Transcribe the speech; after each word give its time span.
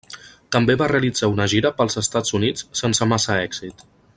També 0.55 0.75
va 0.81 0.87
realitzar 0.91 1.29
una 1.33 1.47
gira 1.53 1.73
pels 1.81 1.99
Estats 2.03 2.35
Units 2.39 2.67
sense 2.81 3.09
massa 3.13 3.37
èxit. 3.47 3.87